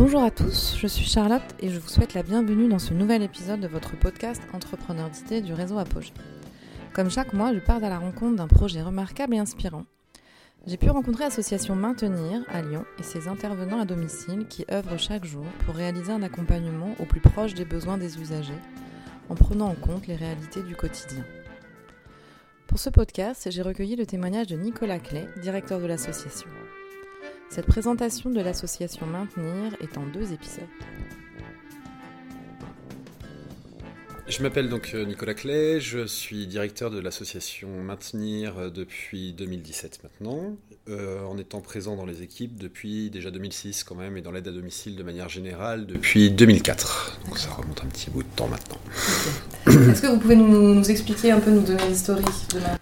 [0.00, 3.22] Bonjour à tous, je suis Charlotte et je vous souhaite la bienvenue dans ce nouvel
[3.22, 6.14] épisode de votre podcast Entrepreneur d'idées du réseau Apogée.
[6.94, 9.84] Comme chaque mois, je pars à la rencontre d'un projet remarquable et inspirant.
[10.66, 15.26] J'ai pu rencontrer l'association Maintenir à Lyon et ses intervenants à domicile qui œuvrent chaque
[15.26, 18.54] jour pour réaliser un accompagnement au plus proche des besoins des usagers
[19.28, 21.26] en prenant en compte les réalités du quotidien.
[22.68, 26.48] Pour ce podcast, j'ai recueilli le témoignage de Nicolas Clay, directeur de l'association.
[27.50, 30.62] Cette présentation de l'association Maintenir est en deux épisodes.
[34.28, 40.04] Je m'appelle donc euh, Nicolas Clay, je suis directeur de l'association Maintenir euh, depuis 2017
[40.04, 40.56] maintenant,
[40.88, 44.46] euh, en étant présent dans les équipes depuis déjà 2006 quand même, et dans l'aide
[44.46, 47.18] à domicile de manière générale depuis 2004.
[47.26, 48.78] Donc ça remonte un petit bout de temps maintenant.
[49.66, 52.79] Est-ce que vous pouvez nous, nous, expliquer un peu, nous donner l'historique de Maintenir?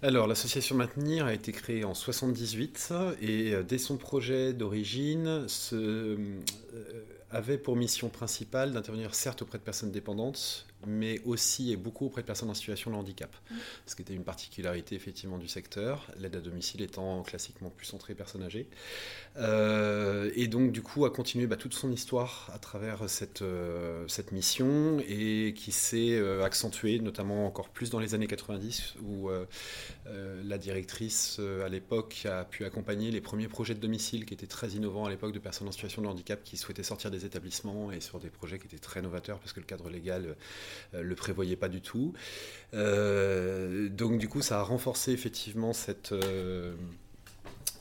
[0.00, 6.16] Alors, l'association Maintenir a été créée en 78 et euh, dès son projet d'origine, euh,
[7.30, 12.22] avait pour mission principale d'intervenir certes auprès de personnes dépendantes, mais aussi et beaucoup auprès
[12.22, 13.34] de personnes en situation de handicap.
[13.50, 13.54] Mmh.
[13.86, 18.14] Ce qui était une particularité effectivement du secteur, l'aide à domicile étant classiquement plus centrée
[18.14, 18.68] personnes âgées.
[19.36, 24.06] Euh, et donc du coup a continué bah, toute son histoire à travers cette, euh,
[24.08, 29.30] cette mission et qui s'est euh, accentuée notamment encore plus dans les années 90 où
[30.44, 34.70] la directrice à l'époque a pu accompagner les premiers projets de domicile qui étaient très
[34.70, 38.00] innovants à l'époque de personnes en situation de handicap qui souhaitaient sortir des établissements et
[38.00, 40.36] sur des projets qui étaient très novateurs parce que le cadre légal
[40.92, 42.12] le prévoyait pas du tout.
[42.74, 46.74] Euh, donc du coup, ça a renforcé effectivement cette euh,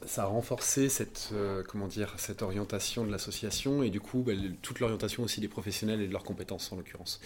[0.06, 1.34] ça renforcé cette,
[1.68, 6.02] comment dire, cette orientation de l'association et du coup bah, toute l'orientation aussi des professionnels
[6.02, 7.20] et de leurs compétences en l'occurrence.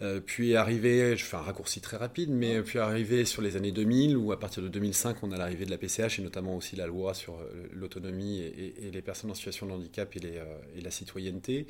[0.00, 3.72] Euh, puis arrivé, je fais un raccourci très rapide, mais puis arrivé sur les années
[3.72, 6.76] 2000, où à partir de 2005, on a l'arrivée de la PCH et notamment aussi
[6.76, 10.44] la loi sur euh, l'autonomie et, les personnes en situation de handicap et, les, euh,
[10.76, 11.66] et la citoyenneté,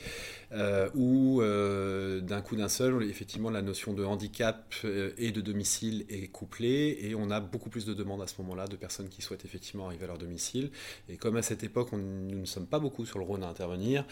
[0.95, 4.75] où d'un coup d'un seul, effectivement, la notion de handicap
[5.17, 8.67] et de domicile est couplée et on a beaucoup plus de demandes à ce moment-là
[8.67, 10.71] de personnes qui souhaitent effectivement arriver à leur domicile.
[11.09, 13.49] Et comme à cette époque, on, nous ne sommes pas beaucoup sur le Rhône à
[13.49, 14.05] intervenir,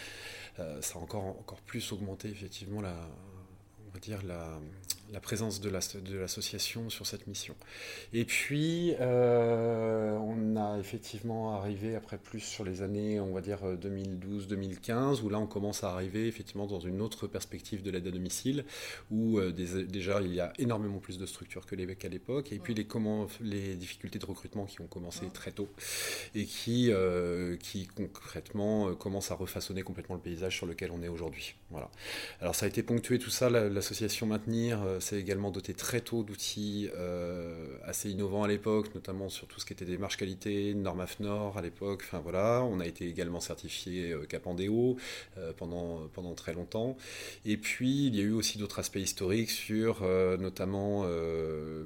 [0.57, 2.97] ça a encore, encore plus augmenté effectivement la
[3.99, 4.59] dire, la,
[5.13, 7.55] la présence de l'association la, de sur cette mission.
[8.13, 13.61] Et puis, euh, on a effectivement arrivé après plus sur les années, on va dire
[13.63, 18.11] 2012-2015, où là on commence à arriver effectivement dans une autre perspective de l'aide à
[18.11, 18.65] domicile,
[19.11, 22.75] où euh, déjà il y a énormément plus de structures que qu'à l'époque, et puis
[22.75, 25.69] les, comment, les difficultés de recrutement qui ont commencé très tôt,
[26.35, 31.09] et qui, euh, qui concrètement commencent à refaçonner complètement le paysage sur lequel on est
[31.09, 31.55] aujourd'hui.
[31.71, 31.91] Voilà.
[32.41, 36.89] Alors ça a été ponctué tout ça, l'association Maintenir c'est également doté très tôt d'outils
[36.97, 41.57] euh, assez innovants à l'époque, notamment sur tout ce qui était démarche qualité, normes AFNOR
[41.57, 42.03] à l'époque.
[42.05, 44.97] Enfin voilà, on a été également certifié euh, Capandéo
[45.39, 46.97] euh, pendant, pendant très longtemps.
[47.45, 50.03] Et puis il y a eu aussi d'autres aspects historiques sur
[50.39, 51.05] notamment,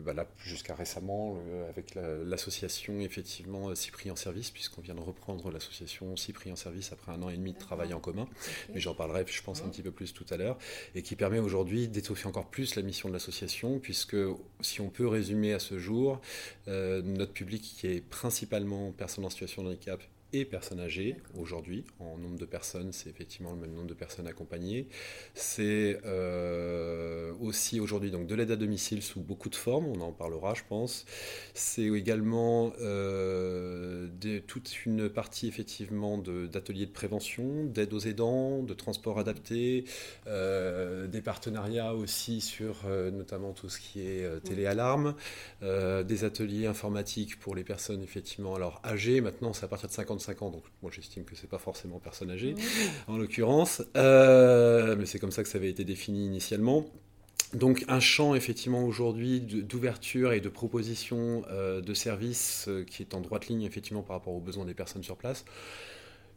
[0.05, 1.39] bah jusqu'à récemment,
[1.69, 7.29] avec l'association effectivement Cyprien Service, puisqu'on vient de reprendre l'association Cyprien Service après un an
[7.29, 8.29] et demi de travail en commun.
[8.75, 10.59] Mais j'en parlerai, je pense, un petit peu plus tout à l'heure,
[10.95, 14.17] et qui permet aujourd'hui d'étoffer encore plus la mission de l'association, puisque
[14.61, 16.21] si on peut résumer à ce jour,
[16.69, 20.03] euh, notre public qui est principalement personnes en situation de handicap
[20.33, 21.85] et personnes âgées aujourd'hui.
[21.99, 24.89] En nombre de personnes, c'est effectivement le même nombre de personnes accompagnées.
[25.35, 30.13] C'est euh, aussi aujourd'hui donc de l'aide à domicile sous beaucoup de formes, on en
[30.13, 31.05] parlera je pense.
[31.55, 34.09] C'est également euh,
[34.47, 39.85] toute une partie effectivement d'ateliers de, prévention, d'aide aux aidants, de transport adapté,
[40.27, 45.15] euh, des partenariats aussi sur notamment tout ce qui est téléalarme,
[45.63, 49.21] des ateliers informatiques pour les personnes effectivement alors âgées.
[49.21, 52.31] Maintenant, c'est à partir de 50 ans, donc moi j'estime que c'est pas forcément personne
[52.31, 52.55] âgée
[53.09, 56.87] en l'occurrence, euh, mais c'est comme ça que ça avait été défini initialement.
[57.55, 63.15] Donc un champ effectivement aujourd'hui d'ouverture et de proposition euh, de services euh, qui est
[63.15, 65.45] en droite ligne effectivement par rapport aux besoins des personnes sur place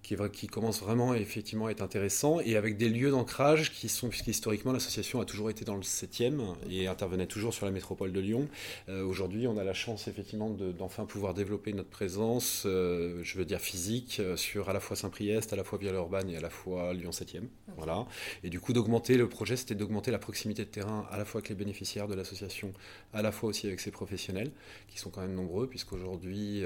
[0.04, 4.10] qui, qui commence vraiment effectivement à être intéressant et avec des lieux d'ancrage qui sont,
[4.10, 8.12] puisque historiquement l'association a toujours été dans le 7e et intervenait toujours sur la métropole
[8.12, 8.48] de Lyon.
[8.90, 13.46] Euh, aujourd'hui, on a la chance effectivement d'enfin pouvoir développer notre présence, euh, je veux
[13.46, 16.50] dire physique, euh, sur à la fois Saint-Priest, à la fois Villers-Urbaine et à la
[16.50, 17.48] fois Lyon 7e.
[17.78, 18.06] Voilà.
[18.44, 21.40] Et du coup, d'augmenter le projet, c'était d'augmenter la proximité de terrain à la fois
[21.40, 22.74] avec les bénéficiaires de l'association,
[23.14, 24.52] à la fois aussi avec ses professionnels,
[24.90, 26.64] qui sont quand même nombreux, puisqu'aujourd'hui,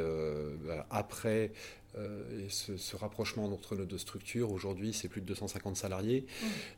[0.65, 1.51] bah, après
[2.39, 4.51] et ce, rapprochement entre nos deux structures.
[4.51, 6.25] Aujourd'hui, c'est plus de 250 salariés.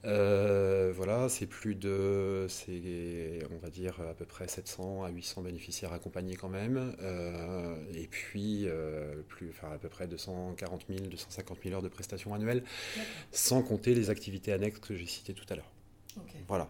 [0.04, 0.89] Mmh.
[0.92, 5.94] voilà, c'est plus de, c'est, on va dire, à peu près 700 à 800 bénéficiaires
[5.94, 6.95] accompagnés quand même.
[7.94, 8.68] et puis,
[9.27, 12.63] plus, enfin, à peu près 240 000, 250 000 heures de prestations annuelles,
[13.31, 15.71] sans compter les activités annexes que j'ai citées tout à l'heure.
[16.48, 16.69] Voilà.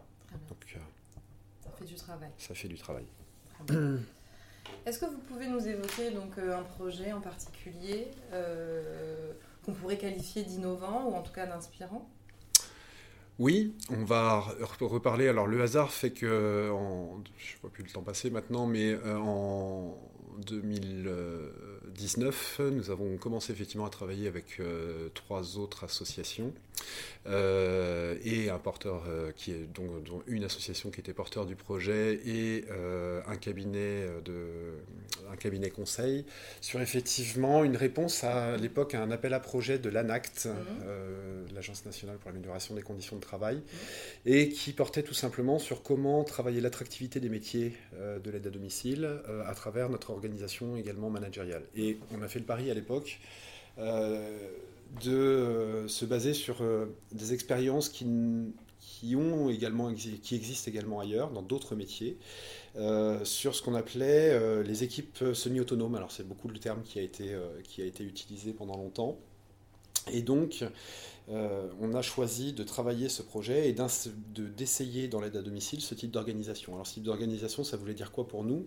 [0.49, 0.77] Donc,
[1.63, 2.29] ça fait du travail.
[2.37, 3.05] Ça fait du travail.
[4.85, 9.31] Est-ce que vous pouvez nous évoquer donc euh, un projet en particulier euh,
[9.63, 12.09] qu'on pourrait qualifier d'innovant ou en tout cas d'inspirant?
[13.37, 14.43] Oui, on va
[14.81, 15.27] reparler.
[15.27, 18.91] Alors le hasard fait que, en, je ne vois plus le temps passer maintenant, mais
[18.91, 19.97] euh, en
[21.89, 24.61] 2019, nous avons commencé effectivement à travailler avec
[25.13, 26.53] trois autres associations
[27.27, 29.89] euh, et un porteur euh, qui est donc,
[30.27, 34.47] une association qui était porteur du projet et euh, un cabinet de
[35.31, 36.25] un cabinet conseil
[36.61, 41.53] sur effectivement une réponse à l'époque à un appel à projet de l'ANACT, mhm.
[41.53, 43.63] l'Agence nationale pour l'amélioration des conditions de travail, mhm.
[44.25, 49.07] et qui portait tout simplement sur comment travailler l'attractivité des métiers de l'aide à domicile
[49.45, 51.63] à travers notre organisation également managériale.
[51.79, 53.19] Et on a fait le pari à l'époque
[55.03, 58.05] de euh, se baser sur euh, des expériences qui,
[60.31, 62.17] existent également ailleurs, dans d'autres métiers,
[62.75, 65.95] euh, sur ce qu'on appelait les équipes semi-autonomes.
[65.95, 69.17] Alors c'est beaucoup le terme qui a été, qui a été utilisé pendant longtemps.
[70.11, 70.65] Et donc,
[71.29, 73.75] on a choisi de travailler ce projet et
[74.57, 76.73] d'essayer dans l'aide à domicile ce type d'organisation.
[76.73, 78.65] Alors ce type d'organisation, ça voulait dire quoi pour nous?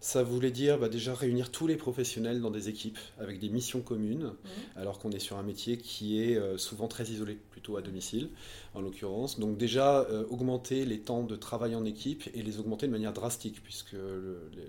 [0.00, 3.80] Ça voulait dire bah, déjà réunir tous les professionnels dans des équipes avec des missions
[3.80, 4.48] communes, mmh.
[4.76, 8.28] alors qu'on est sur un métier qui est euh, souvent très isolé, plutôt à domicile
[8.74, 9.38] en l'occurrence.
[9.38, 13.12] Donc déjà euh, augmenter les temps de travail en équipe et les augmenter de manière
[13.12, 13.96] drastique, puisque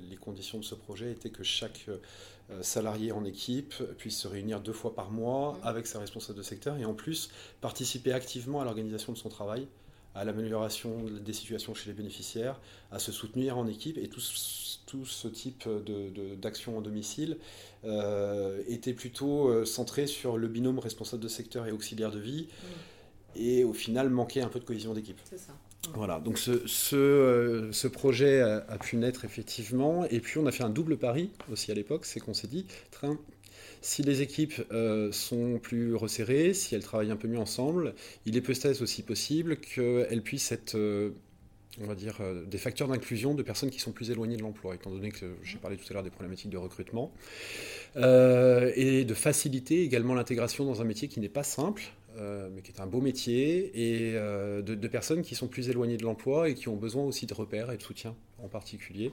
[0.09, 4.61] les conditions de ce projet étaient que chaque euh, salarié en équipe puisse se réunir
[4.61, 5.67] deux fois par mois mmh.
[5.67, 9.67] avec ses responsables de secteur et en plus participer activement à l'organisation de son travail
[10.17, 12.59] à l'amélioration des situations chez les bénéficiaires,
[12.91, 13.97] à se soutenir en équipe.
[13.97, 14.21] Et tout,
[14.85, 15.67] tout ce type
[16.41, 17.37] d'action de, en domicile
[17.85, 22.47] euh, était plutôt euh, centré sur le binôme responsable de secteur et auxiliaire de vie.
[23.35, 25.19] Et au final manquait un peu de cohésion d'équipe.
[25.29, 25.53] C'est ça.
[25.93, 30.45] Voilà, donc ce, ce, euh, ce projet a, a, pu naître effectivement, et puis on
[30.45, 33.17] a fait un double pari aussi à l'époque, c'est qu'on s'est dit, train,
[33.81, 37.93] si les équipes euh, sont plus resserrées, si elles travaillent un peu mieux ensemble,
[38.25, 41.11] il est peut-être aussi possible qu'elles puissent être, euh,
[41.81, 44.75] on va dire, euh, des facteurs d'inclusion de personnes qui sont plus éloignées de l'emploi,
[44.75, 47.11] étant donné que j'ai parlé tout à l'heure des problématiques de recrutement,
[47.95, 51.83] et de faciliter également l'intégration dans un métier qui n'est pas simple,
[52.17, 55.97] euh, mais qui est un beau métier, et euh, de, personnes qui sont plus éloignées
[55.97, 59.11] de l'emploi et qui ont besoin aussi de repères et de soutien en particulier,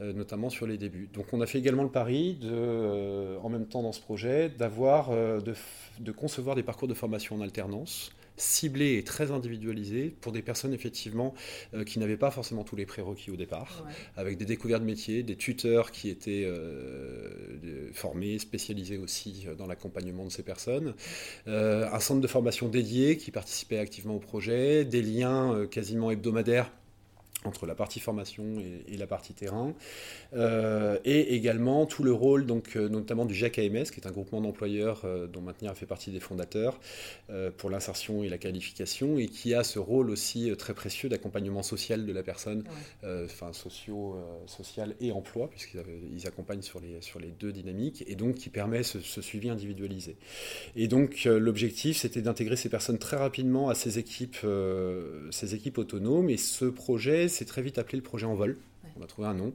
[0.00, 1.08] euh, notamment sur les débuts.
[1.12, 6.12] Donc on a fait également le pari, de, en même temps dans ce projet, de
[6.12, 11.34] concevoir des parcours de formation en alternance ciblé et très individualisé pour des personnes effectivement
[11.74, 13.84] euh, qui n'avaient pas forcément tous les prérequis au départ,
[14.16, 20.24] avec des découvertes de métiers, des tuteurs qui étaient euh, formés, spécialisés aussi dans l'accompagnement
[20.24, 20.94] de ces personnes,
[21.46, 26.70] euh, un centre de formation dédié qui participait activement au projet, des liens quasiment hebdomadaires
[27.44, 28.44] entre la partie formation
[28.88, 29.74] et, la partie terrain,
[30.34, 34.40] euh, et également tout le rôle, donc, euh, notamment du GAC-AMS, qui est un groupement
[34.40, 36.80] d'employeurs euh, dont Maintenir fait partie des fondateurs,
[37.56, 42.04] pour l'insertion et la qualification, et qui a ce rôle aussi très précieux d'accompagnement social
[42.06, 42.64] de la personne,
[43.02, 48.36] enfin socio, social et emploi, puisqu'ils accompagnent sur les, sur les deux dynamiques, et donc
[48.36, 50.16] qui permet ce, ce suivi individualisé.
[50.74, 54.38] Et donc l'objectif, c'était d'intégrer ces personnes très rapidement à ces équipes,
[55.30, 58.58] ces équipes autonomes, et ce projet c'est très vite appelé le projet en vol.
[58.98, 59.52] On a trouvé un nom.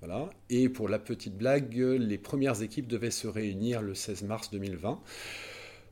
[0.00, 0.30] Voilà.
[0.50, 5.00] Et pour la petite blague, les premières équipes devaient se réunir le 16 mars 2020.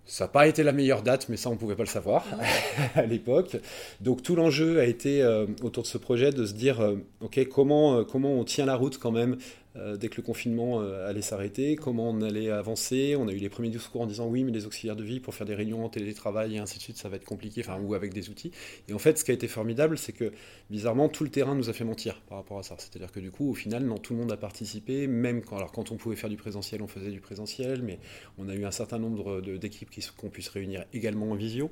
[0.09, 2.25] Ça n'a pas été la meilleure date, mais ça, on ne pouvait pas le savoir
[2.95, 3.57] à l'époque.
[4.01, 7.45] Donc tout l'enjeu a été euh, autour de ce projet de se dire, euh, OK,
[7.49, 9.37] comment, euh, comment on tient la route quand même
[9.79, 13.17] euh, dès que le confinement euh, allait s'arrêter, comment on allait avancer.
[13.19, 15.35] On a eu les premiers discours en disant oui, mais les auxiliaires de vie pour
[15.35, 17.95] faire des réunions en télétravail et ainsi de suite, ça va être compliqué, enfin, ou
[17.95, 18.53] avec des outils.
[18.89, 20.33] Et en fait, ce qui a été formidable, c'est que
[20.71, 22.77] bizarrement, tout le terrain nous a fait mentir par rapport à ça.
[22.79, 25.93] C'est-à-dire que du coup, au final, tout le monde a participé, même quand, alors, quand
[25.93, 27.99] on pouvait faire du présentiel, on faisait du présentiel, mais
[28.39, 31.71] on a eu un certain nombre d'équipes qu'on puisse réunir également en visio.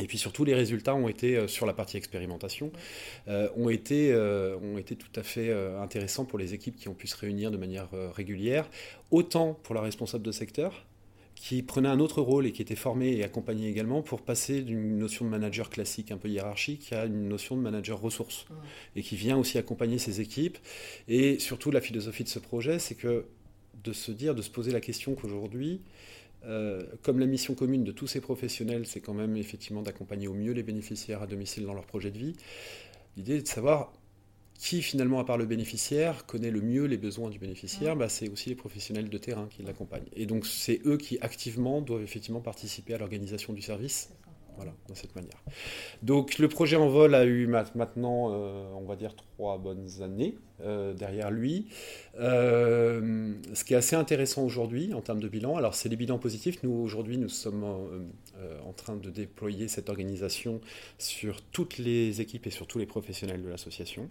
[0.00, 2.72] Et puis surtout, les résultats ont été, euh, sur la partie expérimentation,
[3.28, 6.94] euh, ont, été, euh, ont été tout à fait intéressants pour les équipes qui ont
[6.94, 8.68] pu se réunir de manière régulière,
[9.10, 10.86] autant pour la responsable de secteur,
[11.34, 14.98] qui prenait un autre rôle et qui était formé et accompagné également pour passer d'une
[14.98, 18.46] notion de manager classique un peu hiérarchique à une notion de manager ressources,
[18.96, 20.58] et qui vient aussi accompagner ses équipes.
[21.08, 23.26] Et surtout, la philosophie de ce projet, c'est que
[23.82, 25.80] de se dire, de se poser la question qu'aujourd'hui,
[27.02, 30.52] comme la mission commune de tous ces professionnels, c'est quand même effectivement d'accompagner au mieux
[30.52, 32.34] les bénéficiaires à domicile dans leur projet de vie,
[33.16, 33.92] l'idée est de savoir
[34.60, 38.28] qui finalement, à part le bénéficiaire, connaît le mieux les besoins du bénéficiaire, bah, c'est
[38.28, 40.08] aussi les professionnels de terrain qui l'accompagnent.
[40.14, 44.10] Et donc c'est eux qui activement doivent effectivement participer à l'organisation du service.
[44.60, 45.42] Voilà, de cette manière.
[46.02, 50.36] Donc le projet en vol a eu maintenant, euh, on va dire, trois bonnes années
[50.60, 51.68] euh, derrière lui.
[52.18, 56.18] Euh, ce qui est assez intéressant aujourd'hui en termes de bilan, alors c'est les bilans
[56.18, 56.62] positifs.
[56.62, 60.60] Nous, aujourd'hui, nous sommes en train de déployer cette organisation
[60.98, 64.10] sur toutes les équipes et sur tous les professionnels de l'association.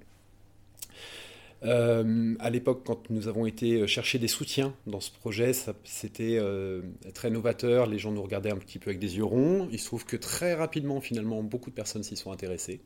[1.63, 5.51] Euh, à l'époque, quand nous avons été chercher des soutiens dans ce projet,
[5.83, 6.81] c'était euh,
[7.13, 7.87] très novateur.
[7.87, 9.67] Les gens nous regardaient un petit peu avec des yeux ronds.
[9.71, 12.81] Il se trouve que très rapidement, finalement, beaucoup de personnes s'y sont intéressées.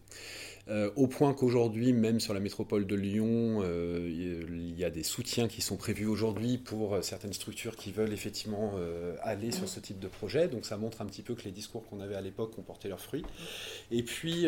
[0.70, 5.04] Euh, au point qu'aujourd'hui, même sur la métropole de Lyon, euh, il y a des
[5.04, 8.74] soutiens qui sont prévus aujourd'hui pour euh, certaines structures qui veulent effectivement
[9.22, 10.48] aller sur ce type de projet.
[10.48, 12.88] Donc ça montre un petit peu que les discours qu'on avait à l'époque ont porté
[12.88, 13.26] leurs fruits.
[13.92, 14.46] Et puis,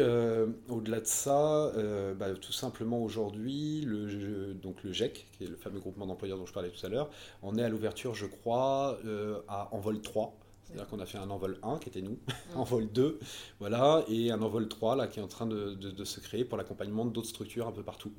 [0.69, 1.71] au-delà de ça,
[2.17, 6.53] bah, tout simplement aujourd'hui, le, le GEC, qui est le fameux groupement d'employeurs dont je
[6.53, 7.09] parlais tout à l'heure,
[7.41, 8.99] en est à l'ouverture, je crois,
[9.47, 10.37] à, en vol 3.
[10.65, 12.17] C'est-à-dire qu'on a fait un envol 1 qui était nous,
[12.55, 13.19] envol 2,
[13.59, 16.57] voilà, et un envol 3 là, qui est en train de, de, se créer pour
[16.57, 18.11] l'accompagnement d'autres structures un peu partout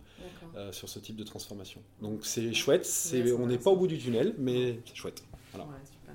[0.54, 1.82] euh, sur ce type de transformation.
[2.00, 5.24] Donc c'est chouette, c'est, on n'est pas au bout du tunnel, mais c'est chouette.
[5.52, 5.66] Voilà.
[5.84, 6.14] super.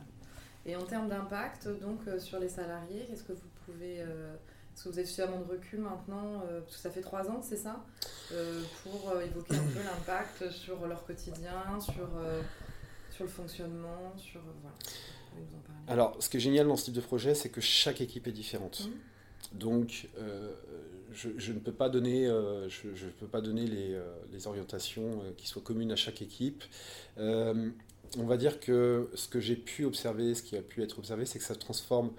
[0.66, 4.02] Et en termes d'impact, donc euh, sur les salariés, qu'est-ce que vous pouvez.
[4.02, 4.36] Euh,
[4.74, 7.58] est-ce que vous avez suffisamment de recul maintenant Parce que ça fait trois ans, c'est
[7.58, 7.84] ça
[8.84, 12.08] Pour évoquer un peu l'impact sur leur quotidien, sur,
[13.10, 14.40] sur le fonctionnement, sur.
[14.62, 14.74] Voilà.
[15.88, 18.32] Alors, ce qui est génial dans ce type de projet, c'est que chaque équipe est
[18.32, 18.88] différente.
[18.88, 19.58] Mmh.
[19.58, 20.54] Donc, euh,
[21.12, 25.48] je, ne peux pas donner, euh, je, peux pas donner les, euh, les orientations qui
[25.48, 26.64] soient communes à chaque équipe.
[27.18, 31.26] on va dire que ce que j'ai pu observer, ce qui a pu être observé,
[31.26, 32.12] c'est que ça transforme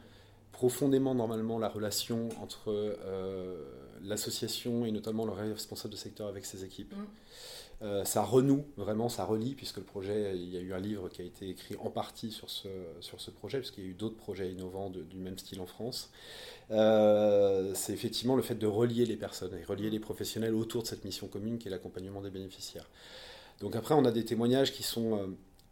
[0.53, 2.97] profondément normalement la relation entre
[4.03, 6.95] l'association et notamment le responsable de secteur avec ses équipes.
[6.95, 7.07] Mmh.
[7.83, 11.09] Euh, ça renoue vraiment, ça relie, puisque le projet, il y a eu un livre
[11.09, 12.69] qui a été écrit en partie sur ce,
[13.01, 16.11] sur ce projet, puisqu'il y a eu d'autres projets innovants du même style en France.
[16.71, 20.87] Euh, c'est effectivement le fait de relier les personnes et relier les professionnels autour de
[20.87, 22.89] cette mission commune qui est l'accompagnement des bénéficiaires.
[23.61, 25.19] Donc après, on a des témoignages qui sont...
[25.19, 25.27] Euh,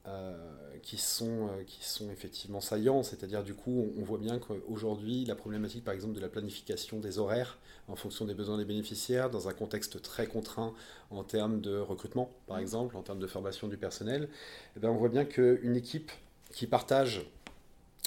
[0.07, 0.35] euh,
[0.83, 3.02] qui, sont, euh, qui sont effectivement saillants.
[3.02, 7.19] C'est-à-dire, du coup, on, voit bien qu'aujourd'hui, la problématique, par exemple, de la planification des
[7.19, 10.73] horaires en fonction des besoins des bénéficiaires, dans un contexte très contraint
[11.11, 12.62] en termes de recrutement, par mmh.
[12.62, 14.28] exemple, en termes de formation du personnel,
[14.76, 16.12] eh bien, on voit bien qu'une équipe
[16.54, 17.26] qui partage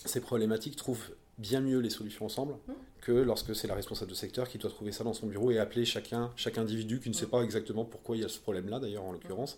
[0.06, 2.72] ces problématiques trouve bien mieux les solutions ensemble mmh.
[3.02, 5.60] que lorsque c'est la responsable de secteur qui doit trouver ça dans son bureau et
[5.60, 7.30] appeler chacun, chaque individu qui ne sait mmh.
[7.30, 9.58] pas exactement pourquoi il y a ce problème-là, d'ailleurs, en l'occurrence.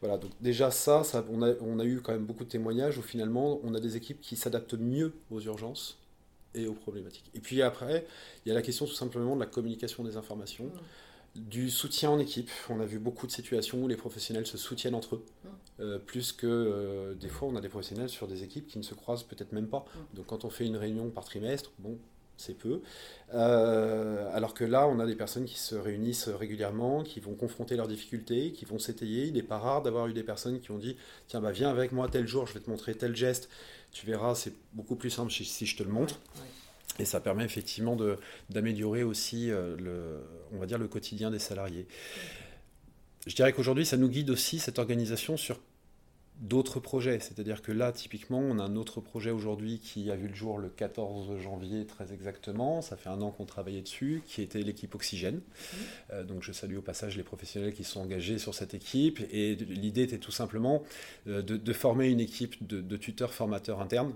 [0.00, 2.98] Voilà, donc déjà ça, ça on, a, on, a, eu quand même beaucoup de témoignages
[2.98, 5.98] où finalement on a des équipes qui s'adaptent mieux aux urgences
[6.54, 7.30] et aux problématiques.
[7.34, 8.06] Et puis après,
[8.44, 10.70] il y a la question tout simplement de la communication des informations.
[11.36, 12.50] Du soutien en équipe.
[12.68, 15.48] On a vu beaucoup de situations où les professionnels se soutiennent entre eux, mmh.
[15.80, 18.82] euh, plus que euh, des fois on a des professionnels sur des équipes qui ne
[18.82, 19.80] se croisent peut-être même pas.
[19.80, 20.16] Mmh.
[20.16, 21.98] Donc quand on fait une réunion par trimestre, bon,
[22.36, 22.80] c'est peu.
[23.34, 27.76] Euh, alors que là, on a des personnes qui se réunissent régulièrement, qui vont confronter
[27.76, 29.26] leurs difficultés, qui vont s'étayer.
[29.26, 30.96] Il n'est pas rare d'avoir eu des personnes qui ont dit
[31.28, 33.48] Tiens, bah, viens avec moi tel jour, je vais te montrer tel geste.
[33.92, 36.20] Tu verras, c'est beaucoup plus simple si, je te le montre.
[36.98, 37.96] Et ça permet effectivement
[38.50, 40.22] d'améliorer aussi euh, le,
[40.52, 41.86] on va dire, le quotidien des salariés.
[43.26, 45.58] Je dirais qu'aujourd'hui, ça nous guide aussi cette organisation sur
[46.40, 47.18] d'autres projets.
[47.18, 50.58] C'est-à-dire que là, typiquement, on a un autre projet aujourd'hui qui a vu le jour
[50.58, 52.82] le 14 janvier très exactement.
[52.82, 55.36] Ça fait un an qu'on travaillait dessus, qui était l'équipe Oxygène.
[55.36, 55.76] Mmh.
[56.12, 59.20] Euh, donc je salue au passage les professionnels qui sont engagés sur cette équipe.
[59.32, 60.82] Et l'idée était tout simplement
[61.26, 64.14] euh, de, former une équipe de, de tuteurs formateurs internes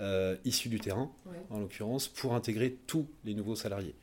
[0.00, 1.10] euh, issus du terrain,
[1.50, 3.94] en l'occurrence, pour intégrer tous les nouveaux salariés.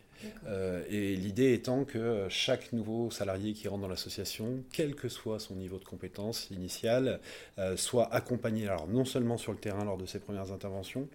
[0.48, 5.40] Euh, et l'idée étant que chaque nouveau salarié qui rentre dans l'association, quel que soit
[5.40, 7.20] son niveau de compétence initiale,
[7.58, 11.08] euh, soit accompagné alors non seulement sur le terrain lors de ses premières interventions,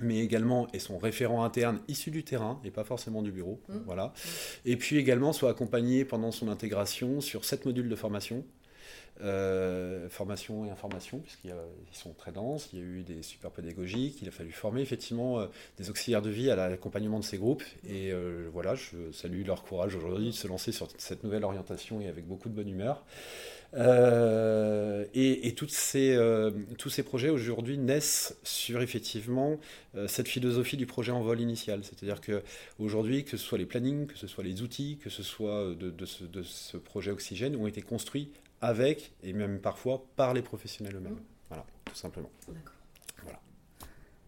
[0.00, 3.74] mais également et son référent interne issu du terrain et pas forcément du bureau, mmh.
[3.84, 4.06] voilà.
[4.06, 4.68] Mmh.
[4.70, 8.44] Et puis également soit accompagné pendant son intégration sur sept modules de formation
[9.22, 11.52] euh, formation et information, puisqu'ils
[11.92, 15.40] sont très denses, il y a eu des super pédagogiques, il a fallu former effectivement
[15.40, 15.46] euh,
[15.78, 17.64] des auxiliaires de vie à l'accompagnement de ces groupes.
[17.86, 22.00] Et euh, voilà, je salue leur courage aujourd'hui de se lancer sur cette nouvelle orientation
[22.00, 23.04] et avec beaucoup de bonne humeur.
[25.14, 29.58] et, tous ces projets aujourd'hui naissent sur effectivement
[30.06, 31.82] cette philosophie du projet en vol initial.
[31.84, 35.74] C'est-à-dire qu'aujourd'hui, que ce soit les plannings, que ce soit les outils, que ce soit
[35.74, 40.42] de, ce, de ce projet Oxygène, ont été construits avec et même parfois par les
[40.42, 41.14] professionnels eux-mêmes.
[41.14, 41.24] Mmh.
[41.48, 42.30] Voilà, tout simplement.
[42.48, 42.74] D'accord.
[43.22, 43.40] Voilà.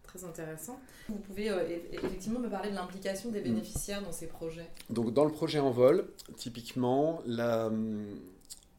[0.03, 0.79] Très intéressant.
[1.09, 3.43] Vous pouvez euh, effectivement me parler de l'implication des mmh.
[3.43, 4.69] bénéficiaires dans ces projets?
[4.89, 7.71] Donc dans le projet en vol, typiquement, la,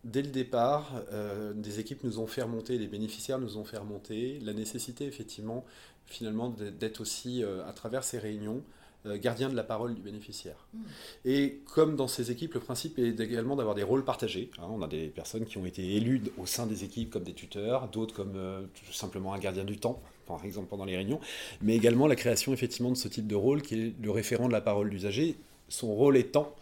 [0.05, 3.79] dès le départ, euh, des équipes nous ont fait remonter, les bénéficiaires nous ont fait
[3.79, 5.65] remonter la nécessité effectivement
[6.07, 8.84] finalement d'être aussi à travers ces réunions euh,
[9.21, 10.67] gardien de la parole du bénéficiaire.
[10.73, 10.83] Hmm.
[11.25, 14.51] Et comme dans ces équipes, le principe est également d'avoir des rôles partagés.
[14.59, 14.67] Hein.
[14.71, 17.89] on a des personnes qui ont été élues au sein des équipes comme des tuteurs,
[17.89, 21.21] d'autres comme euh, tout simplement un gardien du temps, par exemple pendant les réunions,
[21.61, 24.53] mais également la création effectivement de ce type de rôle qui est le référent de
[24.53, 25.37] la parole d'usager
[25.75, 26.55] son rôle étant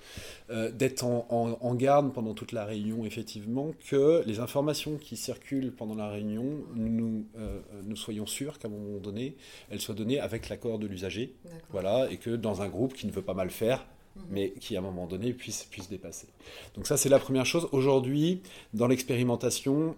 [0.51, 5.95] euh, d'être en, garde pendant toute la réunion, effectivement, que les informations qui circulent pendant
[5.95, 9.37] la réunion, nous, euh, nous soyons sûrs qu'à un moment donné,
[9.71, 11.35] elles soient données avec l'accord de l'usager.
[11.71, 14.23] Voilà, et que dans un groupe qui ne veut pas mal faire, mhm.
[14.31, 16.27] mais qui à un moment donné puisse, puisse dépasser.
[16.75, 17.69] Donc ça, c'est la première chose.
[17.73, 18.43] Aujourd'hui,
[18.75, 19.97] dans l'expérimentation,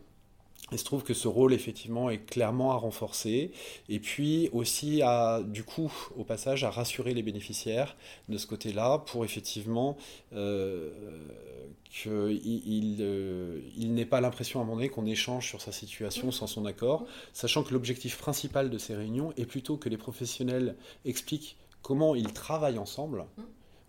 [0.75, 3.52] il se trouve que ce rôle, effectivement, est clairement à renforcer.
[3.88, 7.97] Et puis aussi, à, du coup, au passage, à rassurer les bénéficiaires
[8.28, 9.97] de ce côté-là pour effectivement
[10.33, 10.90] euh,
[11.88, 16.49] qu'il euh, n'ait pas l'impression à un moment donné qu'on échange sur sa situation sans
[16.49, 21.57] son accord, sachant que l'objectif principal de ces réunions est plutôt que les professionnels expliquent
[21.83, 23.26] comment ils travaillent ensemble.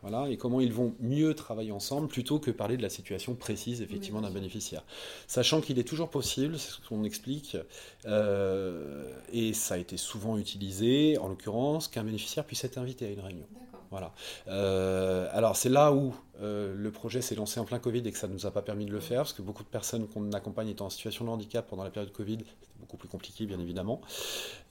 [0.08, 3.82] Voilà, et comment ils vont mieux travailler ensemble plutôt que parler de la situation précise
[3.82, 4.84] effectivement d'un bénéficiaire.
[5.26, 7.58] Sachant qu'il est toujours possible, c'est ce qu'on explique,
[8.06, 13.10] euh, et ça a été souvent utilisé en l'occurrence, qu'un bénéficiaire puisse être invité à
[13.10, 13.48] une réunion.
[13.92, 14.12] Voilà.
[14.48, 18.18] Euh, alors c'est là où euh, le projet s'est lancé en plein Covid et que
[18.18, 20.32] ça ne nous a pas permis de le faire, parce que beaucoup de personnes qu'on
[20.34, 23.60] accompagne étant en situation de handicap pendant la période Covid, c'était beaucoup plus compliqué bien
[23.60, 24.01] évidemment.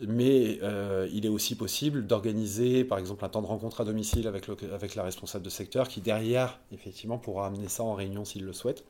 [0.00, 4.26] Mais euh, il est aussi possible d'organiser par exemple un temps de rencontre à domicile
[4.28, 8.44] avec, avec la responsable de secteur qui derrière effectivement pourra amener ça en réunion s'il
[8.44, 8.85] le souhaite.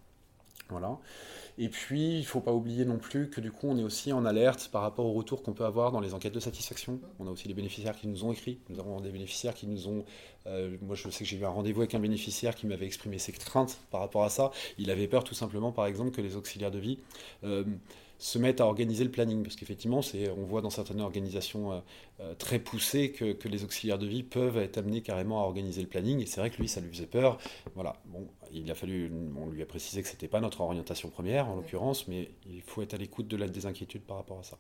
[0.71, 0.99] Voilà.
[1.57, 4.13] Et puis, il ne faut pas oublier non plus que du coup, on est aussi
[4.13, 7.01] en alerte par rapport au retour qu'on peut avoir dans les enquêtes de satisfaction.
[7.21, 8.59] On a aussi les bénéficiaires qui nous ont écrit.
[8.71, 10.05] Nous avons des bénéficiaires qui nous ont...
[10.47, 13.19] Euh, moi, je sais que j'ai eu un rendez-vous avec un bénéficiaire qui m'avait exprimé
[13.19, 14.51] ses craintes par rapport à ça.
[14.79, 16.99] Il avait peur tout simplement, par exemple, que les auxiliaires de vie...
[17.45, 17.65] Euh,
[18.19, 20.01] se mettent à organiser le planning, parce qu'effectivement,
[20.37, 21.81] on voit dans certaines organisations euh,
[22.21, 25.89] euh, très poussées que, les auxiliaires de vie peuvent être amenés carrément à organiser le
[25.89, 27.39] planning, et c'est vrai que lui, ça lui faisait peur.
[27.75, 31.49] Voilà, bon, il a fallu, on lui a précisé que c'était pas notre orientation première,
[31.49, 34.43] en l'occurrence, mais il faut être à l'écoute de la, des inquiétudes par rapport à
[34.43, 34.59] ça.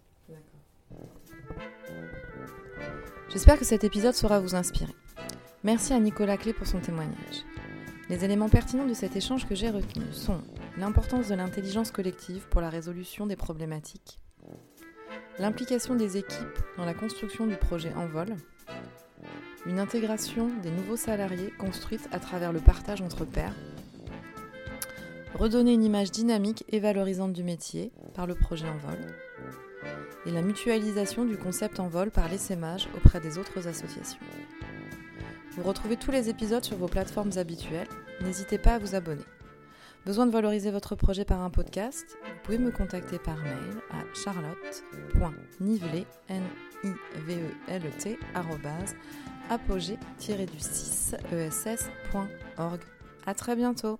[3.30, 4.92] J'espère que cet épisode saura vous inspirer.
[5.62, 7.44] Merci à Nicolas Clé pour son témoignage.
[8.10, 10.42] Les éléments pertinents de cet échange que j'ai retenus sont
[10.76, 14.18] l'importance de l'intelligence collective pour la résolution des problématiques,
[15.38, 18.34] l'implication des équipes dans la construction du projet Envol,
[19.66, 23.54] une intégration des nouveaux salariés construite à travers le partage entre pairs,
[25.34, 28.98] redonner une image dynamique et valorisante du métier par le projet Envol,
[30.26, 34.20] et la mutualisation du concept Envol par l'essaimage auprès des autres associations.
[35.52, 37.88] Vous retrouvez tous les épisodes sur vos plateformes habituelles.
[38.22, 39.22] N'hésitez pas à vous abonner.
[40.06, 42.18] Besoin de valoriser votre projet par un podcast?
[42.22, 46.42] Vous pouvez me contacter par mail à charlotte.nivelet, n
[46.84, 46.88] i
[47.26, 48.18] v e l t
[49.48, 52.80] apogée-du-6 ess.org.
[53.24, 53.98] À très bientôt.